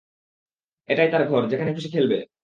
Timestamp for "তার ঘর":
1.11-1.41